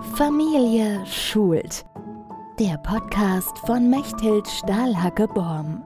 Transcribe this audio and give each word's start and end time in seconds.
Familie 0.00 1.04
schult. 1.04 1.84
Der 2.58 2.78
Podcast 2.78 3.58
von 3.58 3.90
Mechthild 3.90 4.48
Stahlhacke-Borm. 4.48 5.84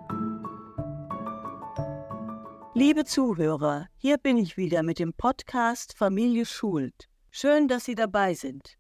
Liebe 2.74 3.04
Zuhörer, 3.04 3.88
hier 3.96 4.18
bin 4.18 4.36
ich 4.36 4.56
wieder 4.56 4.84
mit 4.84 5.00
dem 5.00 5.14
Podcast 5.14 5.98
Familie 5.98 6.46
schult. 6.46 7.08
Schön, 7.32 7.66
dass 7.66 7.86
Sie 7.86 7.96
dabei 7.96 8.34
sind. 8.34 8.76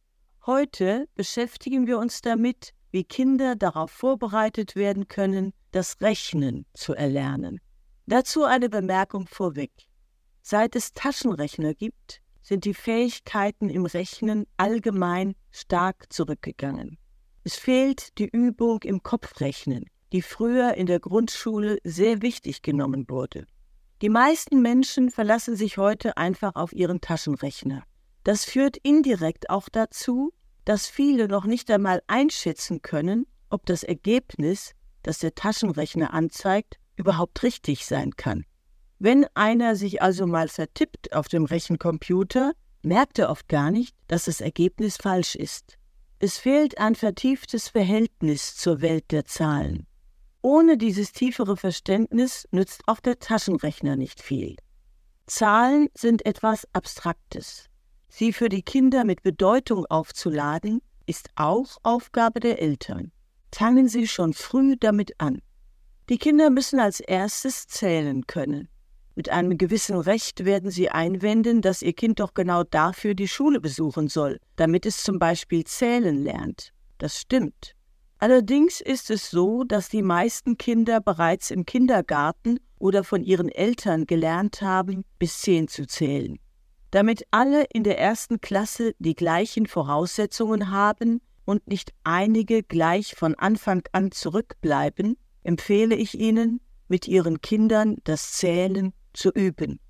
Heute 0.46 1.08
beschäftigen 1.16 1.88
wir 1.88 1.98
uns 1.98 2.20
damit, 2.20 2.72
wie 2.92 3.02
Kinder 3.02 3.56
darauf 3.56 3.90
vorbereitet 3.90 4.76
werden 4.76 5.08
können, 5.08 5.52
das 5.72 6.00
Rechnen 6.00 6.64
zu 6.74 6.94
erlernen. 6.94 7.60
Dazu 8.06 8.44
eine 8.44 8.68
Bemerkung 8.68 9.26
vorweg. 9.26 9.72
Seit 10.42 10.76
es 10.76 10.92
Taschenrechner 10.92 11.74
gibt, 11.74 12.20
sind 12.44 12.66
die 12.66 12.74
Fähigkeiten 12.74 13.68
im 13.68 13.86
Rechnen 13.86 14.46
allgemein 14.56 15.34
stark 15.50 16.12
zurückgegangen. 16.12 16.98
Es 17.42 17.56
fehlt 17.56 18.16
die 18.18 18.28
Übung 18.28 18.82
im 18.84 19.02
Kopfrechnen, 19.02 19.86
die 20.12 20.22
früher 20.22 20.74
in 20.74 20.86
der 20.86 21.00
Grundschule 21.00 21.78
sehr 21.82 22.22
wichtig 22.22 22.62
genommen 22.62 23.06
wurde. 23.08 23.46
Die 24.02 24.08
meisten 24.10 24.60
Menschen 24.60 25.10
verlassen 25.10 25.56
sich 25.56 25.78
heute 25.78 26.16
einfach 26.16 26.54
auf 26.54 26.72
ihren 26.72 27.00
Taschenrechner. 27.00 27.82
Das 28.22 28.44
führt 28.44 28.76
indirekt 28.78 29.50
auch 29.50 29.68
dazu, 29.68 30.32
dass 30.64 30.86
viele 30.86 31.28
noch 31.28 31.46
nicht 31.46 31.70
einmal 31.70 32.02
einschätzen 32.06 32.82
können, 32.82 33.26
ob 33.50 33.66
das 33.66 33.82
Ergebnis, 33.82 34.72
das 35.02 35.18
der 35.18 35.34
Taschenrechner 35.34 36.12
anzeigt, 36.12 36.78
überhaupt 36.96 37.42
richtig 37.42 37.86
sein 37.86 38.16
kann. 38.16 38.44
Wenn 38.98 39.26
einer 39.34 39.76
sich 39.76 40.02
also 40.02 40.26
mal 40.26 40.48
vertippt 40.48 41.12
auf 41.12 41.28
dem 41.28 41.44
Rechencomputer, 41.44 42.52
merkt 42.82 43.18
er 43.18 43.30
oft 43.30 43.48
gar 43.48 43.70
nicht, 43.70 43.96
dass 44.08 44.24
das 44.26 44.40
Ergebnis 44.40 44.96
falsch 44.96 45.34
ist. 45.34 45.78
Es 46.20 46.38
fehlt 46.38 46.78
ein 46.78 46.94
vertieftes 46.94 47.68
Verhältnis 47.68 48.56
zur 48.56 48.80
Welt 48.80 49.10
der 49.10 49.24
Zahlen. 49.24 49.86
Ohne 50.42 50.76
dieses 50.76 51.12
tiefere 51.12 51.56
Verständnis 51.56 52.46
nützt 52.50 52.82
auch 52.86 53.00
der 53.00 53.18
Taschenrechner 53.18 53.96
nicht 53.96 54.22
viel. 54.22 54.56
Zahlen 55.26 55.88
sind 55.94 56.24
etwas 56.26 56.68
Abstraktes. 56.72 57.66
Sie 58.08 58.32
für 58.32 58.48
die 58.48 58.62
Kinder 58.62 59.04
mit 59.04 59.22
Bedeutung 59.22 59.86
aufzuladen, 59.86 60.82
ist 61.06 61.30
auch 61.34 61.78
Aufgabe 61.82 62.40
der 62.40 62.60
Eltern. 62.60 63.10
Fangen 63.52 63.88
Sie 63.88 64.06
schon 64.06 64.34
früh 64.34 64.76
damit 64.76 65.18
an. 65.18 65.40
Die 66.08 66.18
Kinder 66.18 66.50
müssen 66.50 66.78
als 66.78 67.00
erstes 67.00 67.66
zählen 67.66 68.26
können. 68.26 68.68
Mit 69.16 69.28
einem 69.28 69.56
gewissen 69.58 69.96
Recht 69.96 70.44
werden 70.44 70.70
Sie 70.70 70.90
einwenden, 70.90 71.62
dass 71.62 71.82
Ihr 71.82 71.92
Kind 71.92 72.18
doch 72.18 72.34
genau 72.34 72.64
dafür 72.64 73.14
die 73.14 73.28
Schule 73.28 73.60
besuchen 73.60 74.08
soll, 74.08 74.40
damit 74.56 74.86
es 74.86 75.04
zum 75.04 75.20
Beispiel 75.20 75.62
zählen 75.64 76.24
lernt. 76.24 76.72
Das 76.98 77.20
stimmt. 77.20 77.76
Allerdings 78.18 78.80
ist 78.80 79.10
es 79.10 79.30
so, 79.30 79.62
dass 79.62 79.88
die 79.88 80.02
meisten 80.02 80.58
Kinder 80.58 81.00
bereits 81.00 81.52
im 81.52 81.64
Kindergarten 81.64 82.58
oder 82.78 83.04
von 83.04 83.22
ihren 83.22 83.48
Eltern 83.50 84.06
gelernt 84.06 84.62
haben, 84.62 85.04
bis 85.20 85.40
zehn 85.42 85.68
zu 85.68 85.86
zählen. 85.86 86.40
Damit 86.90 87.24
alle 87.30 87.66
in 87.72 87.84
der 87.84 87.98
ersten 87.98 88.40
Klasse 88.40 88.94
die 88.98 89.14
gleichen 89.14 89.66
Voraussetzungen 89.66 90.70
haben 90.70 91.20
und 91.44 91.68
nicht 91.68 91.92
einige 92.02 92.62
gleich 92.62 93.14
von 93.14 93.36
Anfang 93.36 93.82
an 93.92 94.10
zurückbleiben, 94.10 95.16
empfehle 95.44 95.94
ich 95.94 96.18
Ihnen, 96.18 96.60
mit 96.88 97.06
Ihren 97.06 97.40
Kindern 97.40 97.96
das 98.04 98.32
Zählen 98.32 98.92
zu 99.14 99.30
üben. 99.30 99.80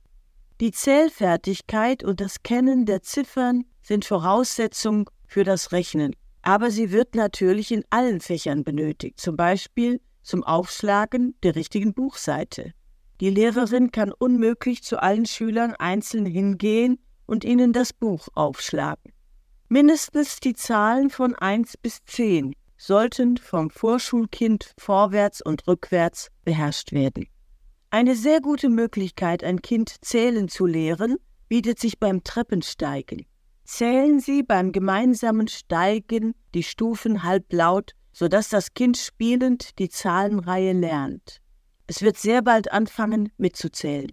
Die 0.61 0.71
Zählfertigkeit 0.71 2.05
und 2.05 2.21
das 2.21 2.43
Kennen 2.43 2.87
der 2.87 3.03
Ziffern 3.03 3.65
sind 3.83 4.05
Voraussetzung 4.05 5.11
für 5.27 5.43
das 5.43 5.73
Rechnen, 5.73 6.15
aber 6.43 6.71
sie 6.71 6.93
wird 6.93 7.15
natürlich 7.15 7.73
in 7.73 7.85
allen 7.91 8.21
Fächern 8.21 8.63
benötigt, 8.63 9.19
zum 9.19 9.37
Beispiel 9.37 10.01
zum 10.23 10.45
Aufschlagen 10.45 11.35
der 11.43 11.57
richtigen 11.57 11.93
Buchseite. 11.93 12.73
Die 13.21 13.31
Lehrerin 13.31 13.91
kann 13.91 14.13
unmöglich 14.13 14.83
zu 14.83 15.03
allen 15.03 15.27
Schülern 15.27 15.75
einzeln 15.75 16.27
hingehen 16.27 16.99
und 17.27 17.45
ihnen 17.45 17.73
das 17.73 17.93
Buch 17.93 18.29
aufschlagen. 18.35 19.13
Mindestens 19.69 20.41
die 20.41 20.55
Zahlen 20.55 21.11
von 21.11 21.35
1 21.35 21.77
bis 21.79 22.05
10 22.05 22.55
sollten 22.77 23.37
vom 23.37 23.71
Vorschulkind 23.71 24.75
vorwärts 24.79 25.41
und 25.41 25.67
rückwärts 25.67 26.29
beherrscht 26.45 26.93
werden. 26.93 27.27
Eine 27.95 28.17
sehr 28.17 28.41
gute 28.41 28.71
Möglichkeit, 28.71 29.45
ein 29.45 29.63
Kind 29.63 30.05
zählen 30.05 30.49
zu 30.49 30.67
lehren, 30.67 31.17
bietet 31.49 31.79
sich 31.79 32.01
beim 32.01 32.25
Treppensteigen. 32.25 33.25
Zählen 33.63 34.19
Sie 34.19 34.43
beim 34.43 34.73
gemeinsamen 34.73 35.47
Steigen 35.47 36.35
die 36.55 36.65
Stufen 36.65 37.23
halblaut, 37.23 37.93
sodass 38.11 38.49
das 38.49 38.75
Kind 38.75 38.97
spielend 38.97 39.79
die 39.79 39.91
Zahlenreihe 39.91 40.73
lernt. 40.73 41.41
Es 41.87 42.03
wird 42.03 42.17
sehr 42.17 42.43
bald 42.43 42.73
anfangen 42.73 43.31
mitzuzählen. 43.37 44.11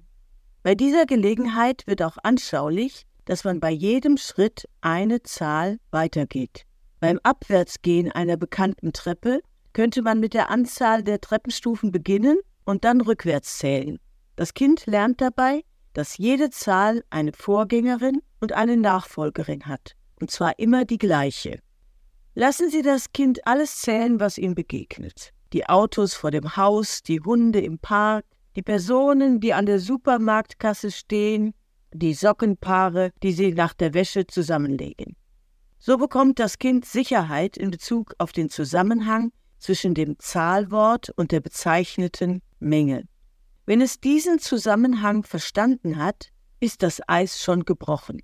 Bei 0.62 0.76
dieser 0.76 1.08
Gelegenheit 1.08 1.82
wird 1.88 2.04
auch 2.04 2.18
anschaulich, 2.22 3.08
dass 3.26 3.46
man 3.46 3.60
bei 3.60 3.72
jedem 3.72 4.18
Schritt 4.18 4.70
eine 4.82 5.24
Zahl 5.24 5.80
weitergeht. 5.90 6.68
Beim 7.00 7.20
Abwärtsgehen 7.24 8.12
einer 8.12 8.38
bekannten 8.38 8.94
Treppe 8.94 9.42
könnte 9.74 10.04
man 10.04 10.20
mit 10.20 10.36
der 10.36 10.52
Anzahl 10.52 11.02
der 11.02 11.20
Treppenstufen 11.20 11.92
beginnen 11.92 12.38
und 12.66 12.84
dann 12.84 13.02
rückwärts 13.02 13.58
zählen. 13.58 14.00
Das 14.36 14.54
Kind 14.54 14.86
lernt 14.86 15.22
dabei, 15.22 15.64
dass 15.94 16.18
jede 16.18 16.50
Zahl 16.50 17.04
eine 17.10 17.34
Vorgängerin 17.34 18.22
und 18.40 18.54
eine 18.54 18.78
Nachfolgerin 18.78 19.66
hat, 19.66 19.96
und 20.20 20.32
zwar 20.32 20.58
immer 20.60 20.86
die 20.86 20.98
gleiche. 20.98 21.60
Lassen 22.34 22.70
Sie 22.70 22.82
das 22.82 23.12
Kind 23.12 23.46
alles 23.46 23.82
zählen, 23.82 24.20
was 24.20 24.38
ihm 24.38 24.56
begegnet. 24.56 25.34
Die 25.52 25.68
Autos 25.68 26.14
vor 26.14 26.32
dem 26.32 26.56
Haus, 26.56 27.04
die 27.04 27.20
Hunde 27.20 27.60
im 27.60 27.78
Park, 27.78 28.26
die 28.56 28.62
Personen, 28.62 29.42
die 29.42 29.54
an 29.54 29.66
der 29.66 29.80
Supermarktkasse 29.80 30.92
stehen, 30.92 31.54
die 31.94 32.14
Sockenpaare, 32.14 33.12
die 33.22 33.34
sie 33.34 33.52
nach 33.52 33.74
der 33.74 33.94
Wäsche 33.94 34.26
zusammenlegen. 34.28 35.16
So 35.78 35.98
bekommt 35.98 36.40
das 36.40 36.58
Kind 36.58 36.86
Sicherheit 36.86 37.58
in 37.58 37.72
Bezug 37.72 38.14
auf 38.18 38.32
den 38.32 38.50
Zusammenhang 38.50 39.32
zwischen 39.58 39.94
dem 39.94 40.18
Zahlwort 40.20 41.12
und 41.16 41.32
der 41.32 41.40
bezeichneten 41.42 42.42
Menge. 42.62 43.08
Wenn 43.66 43.82
es 43.82 44.00
diesen 44.00 44.40
Zusammenhang 44.40 45.24
verstanden 45.24 45.98
hat, 45.98 46.30
ist 46.60 46.84
das 46.84 47.02
Eis 47.08 47.42
schon 47.42 47.66
gebrochen. 47.66 48.22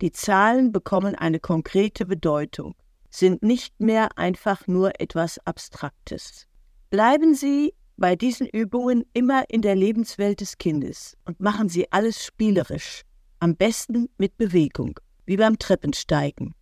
Die 0.00 0.12
Zahlen 0.12 0.72
bekommen 0.72 1.14
eine 1.14 1.38
konkrete 1.38 2.04
Bedeutung, 2.06 2.74
sind 3.10 3.42
nicht 3.42 3.80
mehr 3.80 4.18
einfach 4.18 4.66
nur 4.66 5.00
etwas 5.00 5.38
Abstraktes. 5.46 6.46
Bleiben 6.90 7.34
Sie 7.34 7.74
bei 7.96 8.16
diesen 8.16 8.48
Übungen 8.48 9.04
immer 9.12 9.44
in 9.48 9.62
der 9.62 9.76
Lebenswelt 9.76 10.40
des 10.40 10.58
Kindes 10.58 11.16
und 11.24 11.40
machen 11.40 11.68
Sie 11.68 11.90
alles 11.92 12.24
spielerisch, 12.24 13.02
am 13.38 13.56
besten 13.56 14.08
mit 14.18 14.36
Bewegung, 14.36 14.98
wie 15.26 15.36
beim 15.36 15.58
Treppensteigen. 15.58 16.54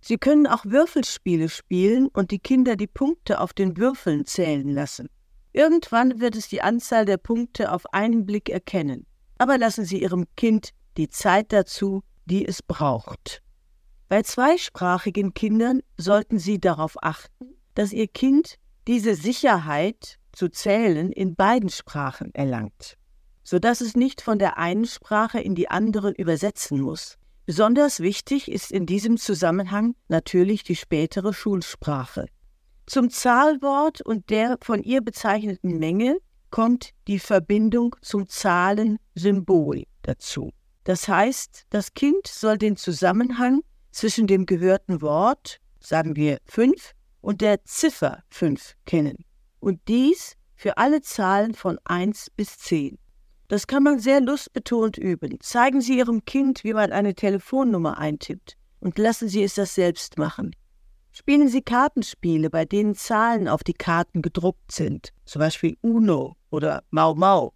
Sie 0.00 0.16
können 0.16 0.46
auch 0.46 0.64
Würfelspiele 0.64 1.48
spielen 1.48 2.08
und 2.08 2.30
die 2.30 2.38
Kinder 2.38 2.74
die 2.74 2.86
Punkte 2.86 3.40
auf 3.40 3.52
den 3.52 3.76
Würfeln 3.76 4.24
zählen 4.24 4.68
lassen. 4.68 5.08
Irgendwann 5.52 6.20
wird 6.20 6.36
es 6.36 6.48
die 6.48 6.62
Anzahl 6.62 7.04
der 7.04 7.16
Punkte 7.16 7.72
auf 7.72 7.92
einen 7.92 8.26
Blick 8.26 8.48
erkennen. 8.48 9.06
Aber 9.38 9.58
lassen 9.58 9.84
Sie 9.84 10.02
Ihrem 10.02 10.26
Kind 10.36 10.70
die 10.96 11.08
Zeit 11.08 11.52
dazu, 11.52 12.02
die 12.26 12.46
es 12.46 12.62
braucht. 12.62 13.42
Bei 14.08 14.22
zweisprachigen 14.22 15.34
Kindern 15.34 15.80
sollten 15.96 16.38
Sie 16.38 16.58
darauf 16.60 17.02
achten, 17.02 17.54
dass 17.74 17.92
Ihr 17.92 18.08
Kind 18.08 18.56
diese 18.86 19.14
Sicherheit 19.14 20.18
zu 20.32 20.48
zählen 20.48 21.12
in 21.12 21.34
beiden 21.34 21.70
Sprachen 21.70 22.34
erlangt, 22.34 22.96
sodass 23.42 23.80
es 23.80 23.96
nicht 23.96 24.20
von 24.20 24.38
der 24.38 24.58
einen 24.58 24.84
Sprache 24.84 25.40
in 25.40 25.54
die 25.54 25.70
andere 25.70 26.10
übersetzen 26.10 26.80
muss. 26.80 27.18
Besonders 27.46 28.00
wichtig 28.00 28.50
ist 28.50 28.70
in 28.70 28.86
diesem 28.86 29.16
Zusammenhang 29.16 29.94
natürlich 30.08 30.62
die 30.62 30.76
spätere 30.76 31.32
Schulsprache. 31.32 32.26
Zum 32.90 33.08
Zahlwort 33.08 34.00
und 34.00 34.30
der 34.30 34.58
von 34.60 34.82
ihr 34.82 35.00
bezeichneten 35.00 35.78
Menge 35.78 36.18
kommt 36.50 36.90
die 37.06 37.20
Verbindung 37.20 37.94
zum 38.02 38.28
Zahlensymbol 38.28 39.84
dazu. 40.02 40.50
Das 40.82 41.06
heißt, 41.06 41.66
das 41.70 41.94
Kind 41.94 42.26
soll 42.26 42.58
den 42.58 42.76
Zusammenhang 42.76 43.60
zwischen 43.92 44.26
dem 44.26 44.44
gehörten 44.44 45.02
Wort, 45.02 45.60
sagen 45.78 46.16
wir 46.16 46.38
5, 46.46 46.90
und 47.20 47.42
der 47.42 47.62
Ziffer 47.62 48.24
5 48.30 48.74
kennen. 48.86 49.24
Und 49.60 49.78
dies 49.86 50.34
für 50.56 50.76
alle 50.76 51.00
Zahlen 51.00 51.54
von 51.54 51.78
1 51.84 52.30
bis 52.30 52.58
10. 52.58 52.98
Das 53.46 53.68
kann 53.68 53.84
man 53.84 54.00
sehr 54.00 54.20
lustbetont 54.20 54.98
üben. 54.98 55.38
Zeigen 55.38 55.80
Sie 55.80 55.96
Ihrem 55.96 56.24
Kind, 56.24 56.64
wie 56.64 56.74
man 56.74 56.90
eine 56.90 57.14
Telefonnummer 57.14 57.98
eintippt 57.98 58.56
und 58.80 58.98
lassen 58.98 59.28
Sie 59.28 59.44
es 59.44 59.54
das 59.54 59.76
selbst 59.76 60.18
machen. 60.18 60.56
Spielen 61.20 61.48
Sie 61.48 61.60
Kartenspiele, 61.60 62.48
bei 62.48 62.64
denen 62.64 62.94
Zahlen 62.94 63.46
auf 63.46 63.62
die 63.62 63.74
Karten 63.74 64.22
gedruckt 64.22 64.72
sind, 64.72 65.12
zum 65.26 65.40
Beispiel 65.40 65.76
Uno 65.82 66.38
oder 66.48 66.82
Mau 66.88 67.14
Mau. 67.14 67.52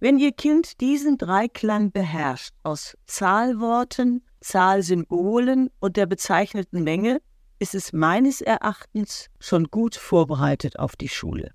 Wenn 0.00 0.18
Ihr 0.18 0.32
Kind 0.32 0.80
diesen 0.80 1.16
Dreiklang 1.16 1.92
beherrscht 1.92 2.54
aus 2.64 2.98
Zahlworten, 3.06 4.24
Zahlsymbolen 4.40 5.70
und 5.78 5.96
der 5.96 6.06
bezeichneten 6.06 6.82
Menge, 6.82 7.22
ist 7.60 7.76
es 7.76 7.92
meines 7.92 8.40
Erachtens 8.40 9.30
schon 9.38 9.66
gut 9.70 9.94
vorbereitet 9.94 10.80
auf 10.80 10.96
die 10.96 11.08
Schule. 11.08 11.52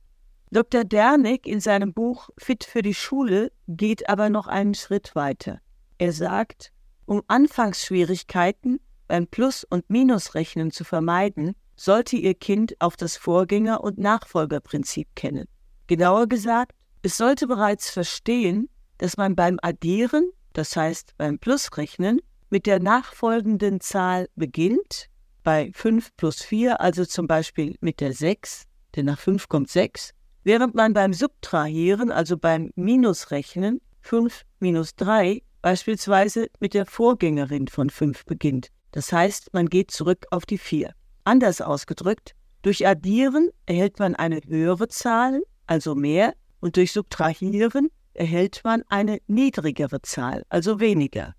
Dr. 0.51 0.85
Dernick 0.85 1.45
in 1.45 1.59
seinem 1.59 1.93
Buch 1.93 2.29
Fit 2.37 2.63
für 2.63 2.83
die 2.83 2.93
Schule 2.93 3.51
geht 3.67 4.07
aber 4.07 4.29
noch 4.29 4.47
einen 4.47 4.75
Schritt 4.75 5.13
weiter. 5.13 5.59
Er 5.97 6.13
sagt, 6.13 6.71
um 7.05 7.21
Anfangsschwierigkeiten 7.27 8.79
beim 9.09 9.27
Plus- 9.27 9.65
und 9.65 9.89
Minusrechnen 9.89 10.71
zu 10.71 10.85
vermeiden, 10.85 11.55
sollte 11.75 12.15
Ihr 12.15 12.35
Kind 12.35 12.75
auch 12.79 12.95
das 12.95 13.17
Vorgänger- 13.17 13.81
und 13.81 13.97
Nachfolgerprinzip 13.97 15.07
kennen. 15.15 15.47
Genauer 15.87 16.27
gesagt, 16.27 16.73
es 17.01 17.17
sollte 17.17 17.47
bereits 17.47 17.89
verstehen, 17.89 18.69
dass 18.99 19.17
man 19.17 19.35
beim 19.35 19.57
Addieren, 19.61 20.31
das 20.53 20.75
heißt 20.75 21.15
beim 21.17 21.39
Plusrechnen, 21.39 22.21
mit 22.49 22.65
der 22.65 22.79
nachfolgenden 22.79 23.81
Zahl 23.81 24.29
beginnt, 24.35 25.07
bei 25.43 25.71
5 25.73 26.15
plus 26.15 26.43
4, 26.43 26.79
also 26.79 27.05
zum 27.05 27.25
Beispiel 27.25 27.75
mit 27.81 28.01
der 28.01 28.13
6, 28.13 28.65
denn 28.95 29.05
nach 29.05 29.19
5 29.19 29.47
kommt 29.47 29.69
6, 29.69 30.13
während 30.43 30.75
man 30.75 30.93
beim 30.93 31.13
Subtrahieren, 31.13 32.11
also 32.11 32.37
beim 32.37 32.71
Minusrechnen, 32.75 33.81
5 34.01 34.43
minus 34.59 34.95
3, 34.95 35.41
beispielsweise 35.61 36.47
mit 36.59 36.73
der 36.73 36.85
Vorgängerin 36.85 37.67
von 37.67 37.89
5 37.89 38.25
beginnt. 38.25 38.69
Das 38.91 39.11
heißt, 39.11 39.53
man 39.53 39.67
geht 39.67 39.91
zurück 39.91 40.25
auf 40.31 40.45
die 40.45 40.57
4. 40.57 40.93
Anders 41.23 41.61
ausgedrückt, 41.61 42.35
durch 42.61 42.85
Addieren 42.85 43.49
erhält 43.65 43.99
man 43.99 44.15
eine 44.15 44.41
höhere 44.45 44.87
Zahl, 44.87 45.41
also 45.67 45.95
mehr, 45.95 46.33
und 46.59 46.75
durch 46.75 46.91
Subtrahieren 46.91 47.89
erhält 48.13 48.61
man 48.63 48.83
eine 48.89 49.19
niedrigere 49.27 50.01
Zahl, 50.01 50.43
also 50.49 50.79
weniger. 50.79 51.35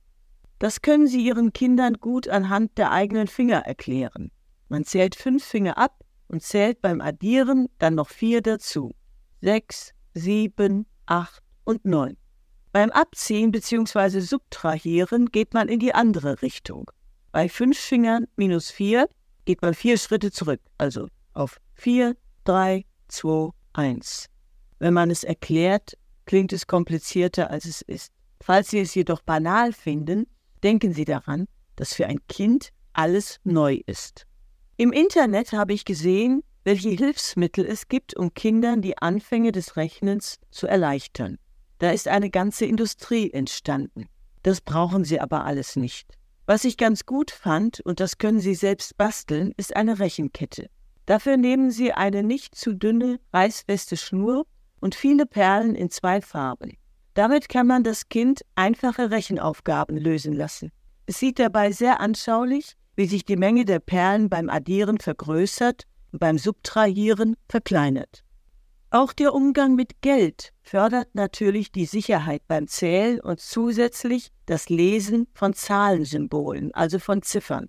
Das 0.59 0.81
können 0.81 1.07
Sie 1.07 1.27
Ihren 1.27 1.53
Kindern 1.53 1.95
gut 1.95 2.29
anhand 2.29 2.79
der 2.79 2.93
eigenen 2.93 3.27
Finger 3.27 3.61
erklären. 3.61 4.31
Man 4.69 4.85
zählt 4.85 5.15
fünf 5.15 5.45
Finger 5.45 5.77
ab 5.77 6.05
und 6.29 6.43
zählt 6.43 6.81
beim 6.81 7.01
Addieren 7.01 7.69
dann 7.79 7.97
noch 7.97 8.09
vier 8.09 8.41
dazu. 8.41 8.95
Sechs, 9.41 9.93
sieben, 10.15 10.87
acht 11.07 11.43
und 11.65 11.85
neun. 11.85 12.17
Beim 12.73 12.91
Abziehen 12.91 13.51
bzw. 13.51 14.21
Subtrahieren 14.21 15.27
geht 15.27 15.55
man 15.55 15.69
in 15.69 15.81
die 15.81 15.95
andere 15.95 16.41
Richtung. 16.41 16.91
Bei 17.33 17.49
fünf 17.49 17.79
Fingern 17.79 18.27
minus 18.37 18.71
vier 18.71 19.09
geht 19.45 19.63
man 19.63 19.75
vier 19.75 19.99
Schritte 19.99 20.33
zurück, 20.33 20.61
also 20.79 21.09
auf 21.33 21.59
vier, 21.75 22.17
drei, 22.45 22.85
zwei, 23.09 23.51
eins. 23.73 24.27
Wenn 24.81 24.95
man 24.95 25.11
es 25.11 25.23
erklärt, 25.23 25.97
klingt 26.27 26.53
es 26.53 26.67
komplizierter, 26.67 27.51
als 27.51 27.67
es 27.67 27.83
ist. 27.83 28.13
Falls 28.41 28.71
Sie 28.71 28.81
es 28.81 28.95
jedoch 28.95 29.23
banal 29.23 29.73
finden, 29.73 30.27
denken 30.63 30.93
Sie 30.93 31.05
daran, 31.05 31.47
dass 31.77 31.95
für 31.95 32.07
ein 32.07 32.19
Kind 32.29 32.71
alles 32.95 33.39
neu 33.45 33.81
ist. 33.87 34.27
Im 34.77 34.93
Internet 34.93 35.53
habe 35.53 35.73
ich 35.73 35.85
gesehen, 35.85 36.43
welche 36.65 36.91
Hilfsmittel 36.91 37.65
es 37.65 37.89
gibt, 37.89 38.17
um 38.17 38.35
Kindern 38.35 38.83
die 38.83 38.99
Anfänge 38.99 39.53
des 39.53 39.77
Rechnens 39.77 40.39
zu 40.51 40.67
erleichtern. 40.67 41.39
Da 41.79 41.91
ist 41.91 42.09
eine 42.09 42.31
ganze 42.31 42.67
Industrie 42.67 43.31
entstanden. 43.31 44.07
Das 44.43 44.61
brauchen 44.61 45.05
Sie 45.05 45.21
aber 45.21 45.45
alles 45.45 45.77
nicht. 45.77 46.20
Was 46.51 46.65
ich 46.65 46.77
ganz 46.77 47.07
gut 47.07 47.31
fand, 47.31 47.79
und 47.79 48.01
das 48.01 48.19
können 48.19 48.41
Sie 48.41 48.57
selbst 48.57 48.97
basteln, 48.97 49.55
ist 49.57 49.77
eine 49.77 50.01
Rechenkette. 50.01 50.69
Dafür 51.07 51.37
nehmen 51.37 51.71
Sie 51.71 51.93
eine 51.93 52.25
nicht 52.25 52.57
zu 52.57 52.75
dünne, 52.75 53.21
reißfeste 53.33 53.97
Schnur 53.97 54.47
und 54.81 54.97
viele 54.97 55.27
Perlen 55.27 55.77
in 55.77 55.91
zwei 55.91 56.21
Farben. 56.21 56.77
Damit 57.15 57.49
kann 57.49 57.69
man 57.69 57.85
das 57.85 58.09
Kind 58.09 58.41
einfache 58.57 59.13
Rechenaufgaben 59.13 59.97
lösen 59.97 60.33
lassen. 60.33 60.73
Es 61.07 61.21
sieht 61.21 61.39
dabei 61.39 61.71
sehr 61.71 62.01
anschaulich, 62.01 62.75
wie 62.97 63.07
sich 63.07 63.25
die 63.25 63.37
Menge 63.37 63.65
der 63.65 63.79
Perlen 63.79 64.29
beim 64.29 64.51
Addieren 64.51 64.99
vergrößert 64.99 65.85
und 66.11 66.19
beim 66.19 66.37
Subtrahieren 66.37 67.37
verkleinert. 67.49 68.25
Auch 68.93 69.13
der 69.13 69.35
Umgang 69.35 69.77
mit 69.77 70.03
Geld 70.03 70.53
fördert 70.63 71.15
natürlich 71.15 71.71
die 71.71 71.87
Sicherheit 71.87 72.43
beim 72.49 72.67
Zählen 72.67 73.21
und 73.21 73.39
zusätzlich 73.39 74.33
das 74.47 74.69
Lesen 74.69 75.29
von 75.33 75.55
Zahlensymbolen, 75.55 76.75
also 76.75 76.99
von 76.99 77.23
Ziffern. 77.23 77.69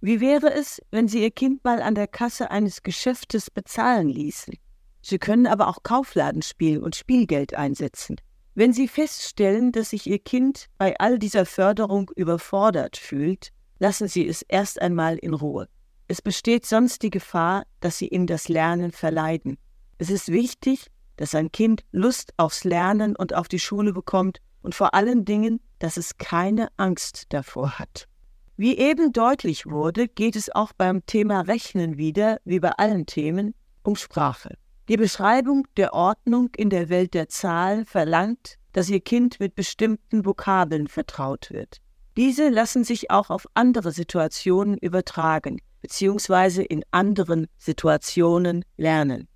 Wie 0.00 0.20
wäre 0.20 0.54
es, 0.54 0.80
wenn 0.92 1.08
Sie 1.08 1.22
Ihr 1.22 1.32
Kind 1.32 1.64
mal 1.64 1.82
an 1.82 1.96
der 1.96 2.06
Kasse 2.06 2.52
eines 2.52 2.84
Geschäftes 2.84 3.50
bezahlen 3.50 4.08
ließen? 4.08 4.54
Sie 5.02 5.18
können 5.18 5.48
aber 5.48 5.66
auch 5.66 5.82
Kaufladenspiel 5.82 6.78
und 6.78 6.94
Spielgeld 6.94 7.54
einsetzen. 7.54 8.20
Wenn 8.54 8.72
Sie 8.72 8.86
feststellen, 8.86 9.72
dass 9.72 9.90
sich 9.90 10.06
Ihr 10.06 10.20
Kind 10.20 10.66
bei 10.78 10.96
all 11.00 11.18
dieser 11.18 11.46
Förderung 11.46 12.12
überfordert 12.14 12.96
fühlt, 12.96 13.50
lassen 13.80 14.06
Sie 14.06 14.24
es 14.24 14.42
erst 14.42 14.80
einmal 14.80 15.16
in 15.16 15.34
Ruhe. 15.34 15.66
Es 16.06 16.22
besteht 16.22 16.64
sonst 16.64 17.02
die 17.02 17.10
Gefahr, 17.10 17.64
dass 17.80 17.98
Sie 17.98 18.06
ihm 18.06 18.28
das 18.28 18.48
Lernen 18.48 18.92
verleiden. 18.92 19.58
Es 20.00 20.08
ist 20.08 20.32
wichtig, 20.32 20.86
dass 21.16 21.34
ein 21.34 21.52
Kind 21.52 21.82
Lust 21.92 22.32
aufs 22.38 22.64
Lernen 22.64 23.14
und 23.14 23.34
auf 23.34 23.48
die 23.48 23.58
Schule 23.58 23.92
bekommt 23.92 24.38
und 24.62 24.74
vor 24.74 24.94
allen 24.94 25.26
Dingen, 25.26 25.60
dass 25.78 25.98
es 25.98 26.16
keine 26.16 26.68
Angst 26.78 27.26
davor 27.28 27.78
hat. 27.78 28.08
Wie 28.56 28.78
eben 28.78 29.12
deutlich 29.12 29.66
wurde, 29.66 30.08
geht 30.08 30.36
es 30.36 30.50
auch 30.54 30.72
beim 30.72 31.04
Thema 31.04 31.42
Rechnen 31.42 31.98
wieder, 31.98 32.40
wie 32.46 32.60
bei 32.60 32.70
allen 32.70 33.04
Themen, 33.04 33.54
um 33.82 33.94
Sprache. 33.94 34.56
Die 34.88 34.96
Beschreibung 34.96 35.66
der 35.76 35.92
Ordnung 35.92 36.48
in 36.56 36.70
der 36.70 36.88
Welt 36.88 37.12
der 37.12 37.28
Zahl 37.28 37.84
verlangt, 37.84 38.54
dass 38.72 38.88
Ihr 38.88 39.00
Kind 39.00 39.38
mit 39.38 39.54
bestimmten 39.54 40.24
Vokabeln 40.24 40.88
vertraut 40.88 41.50
wird. 41.50 41.76
Diese 42.16 42.48
lassen 42.48 42.84
sich 42.84 43.10
auch 43.10 43.28
auf 43.28 43.46
andere 43.52 43.92
Situationen 43.92 44.78
übertragen 44.78 45.60
bzw. 45.82 46.62
in 46.62 46.84
anderen 46.90 47.48
Situationen 47.58 48.64
lernen. 48.78 49.28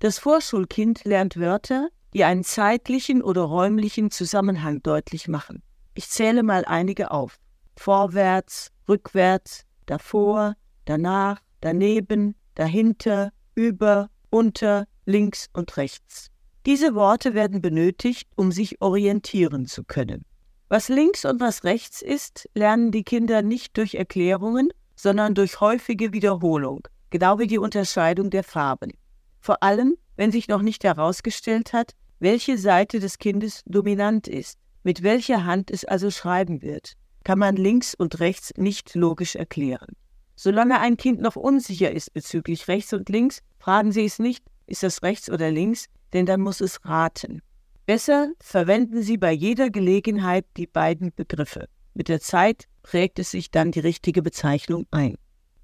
Das 0.00 0.20
Vorschulkind 0.20 1.04
lernt 1.04 1.36
Wörter, 1.38 1.88
die 2.14 2.22
einen 2.22 2.44
zeitlichen 2.44 3.20
oder 3.20 3.42
räumlichen 3.42 4.12
Zusammenhang 4.12 4.80
deutlich 4.82 5.26
machen. 5.26 5.62
Ich 5.94 6.08
zähle 6.08 6.44
mal 6.44 6.64
einige 6.64 7.10
auf. 7.10 7.38
Vorwärts, 7.76 8.70
rückwärts, 8.88 9.64
davor, 9.86 10.54
danach, 10.84 11.40
daneben, 11.60 12.36
dahinter, 12.54 13.32
über, 13.56 14.08
unter, 14.30 14.86
links 15.04 15.48
und 15.52 15.76
rechts. 15.76 16.28
Diese 16.64 16.94
Worte 16.94 17.34
werden 17.34 17.60
benötigt, 17.60 18.28
um 18.36 18.52
sich 18.52 18.80
orientieren 18.80 19.66
zu 19.66 19.82
können. 19.82 20.24
Was 20.68 20.88
links 20.88 21.24
und 21.24 21.40
was 21.40 21.64
rechts 21.64 22.02
ist, 22.02 22.48
lernen 22.54 22.92
die 22.92 23.04
Kinder 23.04 23.42
nicht 23.42 23.76
durch 23.76 23.94
Erklärungen, 23.94 24.68
sondern 24.94 25.34
durch 25.34 25.60
häufige 25.60 26.12
Wiederholung, 26.12 26.86
genau 27.10 27.38
wie 27.38 27.46
die 27.46 27.58
Unterscheidung 27.58 28.30
der 28.30 28.44
Farben. 28.44 28.92
Vor 29.40 29.62
allem, 29.62 29.96
wenn 30.16 30.32
sich 30.32 30.48
noch 30.48 30.62
nicht 30.62 30.84
herausgestellt 30.84 31.72
hat, 31.72 31.92
welche 32.18 32.58
Seite 32.58 33.00
des 33.00 33.18
Kindes 33.18 33.62
dominant 33.66 34.26
ist, 34.28 34.58
mit 34.82 35.02
welcher 35.02 35.44
Hand 35.44 35.70
es 35.70 35.84
also 35.84 36.10
schreiben 36.10 36.62
wird, 36.62 36.94
kann 37.24 37.38
man 37.38 37.56
links 37.56 37.94
und 37.94 38.20
rechts 38.20 38.52
nicht 38.56 38.94
logisch 38.94 39.36
erklären. 39.36 39.94
Solange 40.34 40.80
ein 40.80 40.96
Kind 40.96 41.20
noch 41.20 41.36
unsicher 41.36 41.90
ist 41.90 42.12
bezüglich 42.12 42.68
rechts 42.68 42.92
und 42.92 43.08
links, 43.08 43.40
fragen 43.58 43.92
Sie 43.92 44.04
es 44.04 44.18
nicht, 44.18 44.44
ist 44.66 44.82
das 44.82 45.02
rechts 45.02 45.30
oder 45.30 45.50
links, 45.50 45.86
denn 46.12 46.26
dann 46.26 46.40
muss 46.40 46.60
es 46.60 46.84
raten. 46.84 47.42
Besser 47.86 48.32
verwenden 48.40 49.02
Sie 49.02 49.16
bei 49.16 49.32
jeder 49.32 49.70
Gelegenheit 49.70 50.44
die 50.56 50.66
beiden 50.66 51.12
Begriffe. 51.14 51.68
Mit 51.94 52.08
der 52.08 52.20
Zeit 52.20 52.64
prägt 52.82 53.18
es 53.18 53.30
sich 53.30 53.50
dann 53.50 53.72
die 53.72 53.80
richtige 53.80 54.22
Bezeichnung 54.22 54.86
ein. 54.90 55.16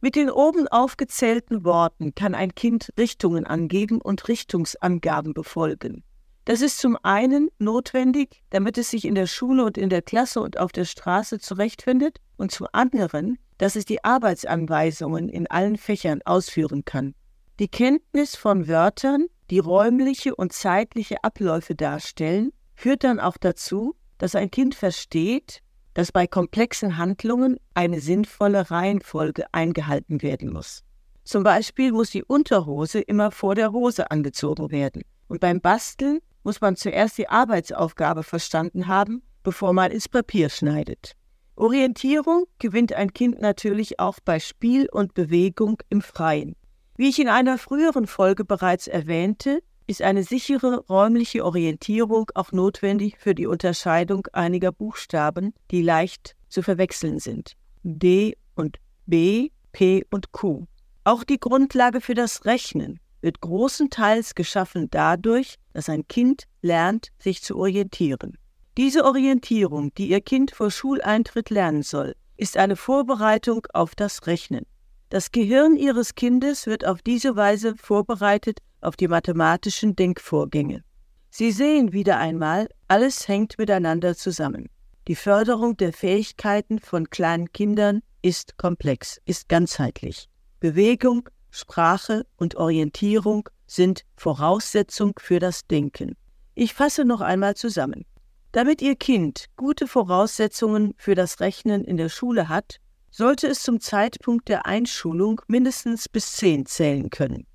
Mit 0.04 0.16
den 0.16 0.28
oben 0.28 0.68
aufgezählten 0.68 1.64
Worten 1.64 2.14
kann 2.14 2.34
ein 2.34 2.54
Kind 2.54 2.92
Richtungen 2.98 3.46
angeben 3.46 4.02
und 4.02 4.28
Richtungsangaben 4.28 5.32
befolgen. 5.32 6.04
Das 6.44 6.60
ist 6.60 6.78
zum 6.78 6.98
einen 7.02 7.48
notwendig, 7.58 8.42
damit 8.50 8.76
es 8.76 8.90
sich 8.90 9.06
in 9.06 9.14
der 9.14 9.26
Schule 9.26 9.64
und 9.64 9.78
in 9.78 9.88
der 9.88 10.02
Klasse 10.02 10.42
und 10.42 10.58
auf 10.58 10.72
der 10.72 10.84
Straße 10.84 11.38
zurechtfindet, 11.38 12.18
und 12.36 12.52
zum 12.52 12.66
anderen, 12.72 13.38
dass 13.56 13.76
es 13.76 13.86
die 13.86 14.04
Arbeitsanweisungen 14.04 15.30
in 15.30 15.46
allen 15.46 15.78
Fächern 15.78 16.20
ausführen 16.26 16.84
kann. 16.84 17.14
Die 17.58 17.68
Kenntnis 17.68 18.36
von 18.36 18.68
Wörtern, 18.68 19.28
die 19.48 19.58
räumliche 19.58 20.36
und 20.36 20.52
zeitliche 20.52 21.24
Abläufe 21.24 21.74
darstellen, 21.74 22.52
führt 22.74 23.04
dann 23.04 23.20
auch 23.20 23.38
dazu, 23.38 23.94
dass 24.18 24.34
ein 24.34 24.50
Kind 24.50 24.74
versteht, 24.74 25.62
dass 25.94 26.12
bei 26.12 26.26
komplexen 26.26 26.98
Handlungen 26.98 27.58
eine 27.72 28.00
sinnvolle 28.00 28.70
Reihenfolge 28.70 29.46
eingehalten 29.52 30.22
werden 30.22 30.52
muss. 30.52 30.82
Zum 31.24 31.42
Beispiel 31.42 31.92
muss 31.92 32.10
die 32.10 32.24
Unterhose 32.24 33.00
immer 33.00 33.30
vor 33.30 33.54
der 33.54 33.72
Hose 33.72 34.10
angezogen 34.10 34.70
werden. 34.70 35.02
Und 35.28 35.40
beim 35.40 35.60
Basteln 35.60 36.20
muss 36.42 36.60
man 36.60 36.76
zuerst 36.76 37.16
die 37.16 37.28
Arbeitsaufgabe 37.28 38.22
verstanden 38.22 38.86
haben, 38.88 39.22
bevor 39.42 39.72
man 39.72 39.90
ins 39.90 40.08
Papier 40.08 40.50
schneidet. 40.50 41.12
Orientierung 41.56 42.44
gewinnt 42.58 42.92
ein 42.92 43.12
Kind 43.12 43.40
natürlich 43.40 44.00
auch 44.00 44.18
bei 44.24 44.40
Spiel 44.40 44.88
und 44.90 45.14
Bewegung 45.14 45.78
im 45.88 46.02
Freien. 46.02 46.56
Wie 46.96 47.08
ich 47.08 47.18
in 47.18 47.28
einer 47.28 47.58
früheren 47.58 48.06
Folge 48.06 48.44
bereits 48.44 48.86
erwähnte, 48.86 49.62
ist 49.86 50.02
eine 50.02 50.22
sichere 50.22 50.84
räumliche 50.88 51.44
Orientierung 51.44 52.30
auch 52.34 52.52
notwendig 52.52 53.16
für 53.18 53.34
die 53.34 53.46
Unterscheidung 53.46 54.26
einiger 54.32 54.72
Buchstaben, 54.72 55.54
die 55.70 55.82
leicht 55.82 56.36
zu 56.48 56.62
verwechseln 56.62 57.18
sind. 57.18 57.54
D 57.82 58.36
und 58.54 58.78
B, 59.06 59.50
P 59.72 60.04
und 60.10 60.32
Q. 60.32 60.66
Auch 61.04 61.24
die 61.24 61.38
Grundlage 61.38 62.00
für 62.00 62.14
das 62.14 62.46
Rechnen 62.46 62.98
wird 63.20 63.40
großenteils 63.40 64.34
geschaffen 64.34 64.88
dadurch, 64.90 65.56
dass 65.72 65.88
ein 65.88 66.06
Kind 66.08 66.44
lernt, 66.62 67.08
sich 67.18 67.42
zu 67.42 67.56
orientieren. 67.56 68.38
Diese 68.76 69.04
Orientierung, 69.04 69.92
die 69.94 70.08
Ihr 70.08 70.20
Kind 70.20 70.50
vor 70.50 70.70
Schuleintritt 70.70 71.50
lernen 71.50 71.82
soll, 71.82 72.14
ist 72.36 72.56
eine 72.56 72.76
Vorbereitung 72.76 73.66
auf 73.72 73.94
das 73.94 74.26
Rechnen. 74.26 74.66
Das 75.10 75.30
Gehirn 75.30 75.76
Ihres 75.76 76.14
Kindes 76.14 76.66
wird 76.66 76.84
auf 76.84 77.02
diese 77.02 77.36
Weise 77.36 77.76
vorbereitet 77.76 78.58
auf 78.84 78.96
die 78.96 79.08
mathematischen 79.08 79.96
Denkvorgänge. 79.96 80.82
Sie 81.30 81.50
sehen 81.50 81.92
wieder 81.92 82.18
einmal, 82.18 82.68
alles 82.86 83.26
hängt 83.26 83.58
miteinander 83.58 84.16
zusammen. 84.16 84.68
Die 85.08 85.16
Förderung 85.16 85.76
der 85.76 85.92
Fähigkeiten 85.92 86.78
von 86.78 87.10
kleinen 87.10 87.52
Kindern 87.52 88.02
ist 88.22 88.56
komplex, 88.56 89.20
ist 89.24 89.48
ganzheitlich. 89.48 90.28
Bewegung, 90.60 91.28
Sprache 91.50 92.24
und 92.36 92.56
Orientierung 92.56 93.48
sind 93.66 94.04
Voraussetzung 94.16 95.12
für 95.18 95.40
das 95.40 95.66
Denken. 95.66 96.16
Ich 96.54 96.72
fasse 96.72 97.04
noch 97.04 97.20
einmal 97.20 97.54
zusammen. 97.54 98.06
Damit 98.52 98.80
Ihr 98.80 98.94
Kind 98.94 99.46
gute 99.56 99.88
Voraussetzungen 99.88 100.94
für 100.96 101.14
das 101.14 101.40
Rechnen 101.40 101.84
in 101.84 101.96
der 101.96 102.08
Schule 102.08 102.48
hat, 102.48 102.78
sollte 103.10 103.48
es 103.48 103.62
zum 103.62 103.80
Zeitpunkt 103.80 104.48
der 104.48 104.66
Einschulung 104.66 105.40
mindestens 105.48 106.08
bis 106.08 106.32
zehn 106.32 106.64
zählen 106.64 107.10
können. 107.10 107.46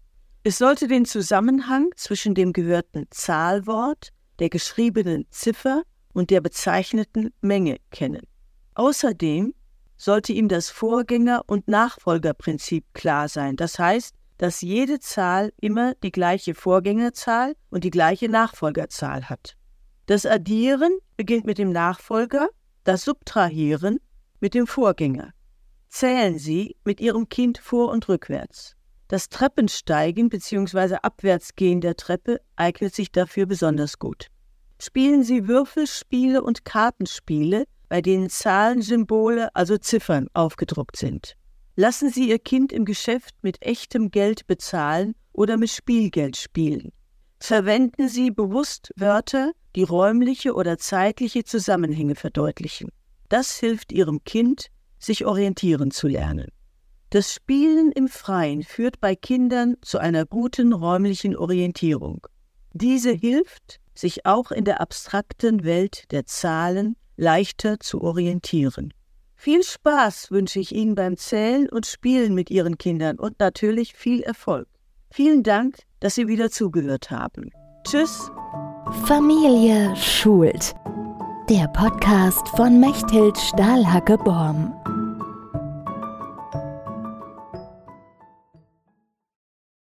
Es 0.44 0.58
sollte 0.58 0.88
den 0.88 1.04
Zusammenhang 1.04 1.90
zwischen 1.98 2.34
dem 2.34 2.54
gehörten 2.54 3.08
Zahlwort, 3.10 4.10
der 4.40 4.50
geschriebenen 4.50 5.26
Ziffer 5.32 5.84
und 6.14 6.30
der 6.30 6.40
bezeichneten 6.40 7.34
Menge 7.42 7.78
kennen. 7.92 8.22
Außerdem 8.76 9.54
sollte 9.98 10.32
ihm 10.32 10.48
das 10.48 10.70
Vorgänger- 10.70 11.44
und 11.46 11.68
Nachfolgerprinzip 11.68 12.86
klar 12.94 13.28
sein. 13.28 13.58
Das 13.58 13.78
heißt, 13.78 14.16
dass 14.38 14.62
jede 14.62 15.02
Zahl 15.02 15.52
immer 15.60 15.94
die 15.96 16.12
gleiche 16.12 16.56
Vorgängerzahl 16.56 17.56
und 17.70 17.84
die 17.84 17.92
gleiche 17.92 18.30
Nachfolgerzahl 18.30 19.30
hat. 19.30 19.58
Das 20.06 20.26
Addieren 20.26 20.98
beginnt 21.18 21.46
mit 21.46 21.58
dem 21.58 21.74
Nachfolger, 21.74 22.48
das 22.86 23.04
Subtrahieren 23.04 24.00
mit 24.40 24.54
dem 24.54 24.66
Vorgänger. 24.66 25.34
Zählen 25.90 26.40
Sie 26.40 26.78
mit 26.86 27.02
Ihrem 27.02 27.28
Kind 27.28 27.58
vor 27.58 27.92
und 27.92 28.08
rückwärts. 28.08 28.79
Das 29.10 29.28
Treppensteigen 29.30 30.30
bzw. 30.30 30.98
Abwärtsgehen 31.02 31.82
der 31.82 31.98
Treppe 31.98 32.40
eignet 32.56 32.96
sich 32.96 33.12
dafür 33.12 33.48
besonders 33.48 34.00
gut. 34.00 34.28
Spielen 34.82 35.24
Sie 35.24 35.48
Würfelspiele 35.48 36.42
und 36.42 36.64
Kartenspiele 36.64 37.66
bei 37.90 38.02
denen 38.02 38.30
Zahlensymbole, 38.30 39.54
also 39.56 39.78
Ziffern, 39.78 40.28
aufgedruckt 40.34 40.96
sind. 40.96 41.36
Lassen 41.76 42.10
Sie 42.10 42.30
Ihr 42.30 42.40
Kind 42.40 42.72
im 42.72 42.86
Geschäft 42.86 43.34
mit 43.42 43.66
echtem 43.66 44.12
Geld 44.12 44.46
bezahlen 44.48 45.16
oder 45.34 45.58
mit 45.58 45.72
Spielgeld 45.72 46.38
spielen. 46.38 46.92
Verwenden 47.40 48.08
Sie 48.10 48.32
bewusst 48.32 48.92
Wörter, 48.96 49.54
die 49.76 49.84
räumliche 49.84 50.54
oder 50.54 50.78
zeitliche 50.78 51.44
Zusammenhänge 51.44 52.16
verdeutlichen. 52.16 52.90
Das 53.28 53.58
hilft 53.58 53.92
Ihrem 53.92 54.24
Kind, 54.24 54.68
sich 55.00 55.26
orientieren 55.26 55.92
zu 55.92 56.08
lernen. 56.08 56.50
Das 57.12 57.34
Spielen 57.34 57.92
im 57.92 58.08
Freien 58.08 58.62
führt 58.62 59.00
bei 59.00 59.16
Kindern 59.16 59.78
zu 59.82 59.98
einer 59.98 60.26
guten 60.26 60.74
räumlichen 60.74 61.36
Orientierung. 61.36 62.28
Diese 62.74 63.12
hilft, 63.12 63.80
sich 63.96 64.28
auch 64.28 64.52
in 64.52 64.64
der 64.64 64.80
abstrakten 64.80 65.64
Welt 65.64 66.04
der 66.12 66.28
Zahlen 66.28 66.96
leichter 67.18 67.80
zu 67.80 68.02
orientieren. 68.02 68.94
Viel 69.36 69.64
Spaß 69.64 70.30
wünsche 70.30 70.60
ich 70.60 70.76
Ihnen 70.76 70.94
beim 70.94 71.18
Zählen 71.18 71.68
und 71.70 71.88
Spielen 71.88 72.36
mit 72.36 72.52
Ihren 72.52 72.78
Kindern 72.78 73.18
und 73.18 73.40
natürlich 73.40 73.94
viel 73.94 74.22
Erfolg. 74.22 74.68
Vielen 75.10 75.42
Dank, 75.42 75.80
dass 76.02 76.14
Sie 76.14 76.28
wieder 76.28 76.52
zugehört 76.52 77.10
haben. 77.10 77.50
Tschüss. 77.86 78.30
Familie 79.06 79.96
schult. 79.96 80.76
Der 81.50 81.68
Podcast 81.70 82.48
von 82.50 82.80
Mechthild 82.80 83.38
Stahlhacke-Borm. 83.38 84.99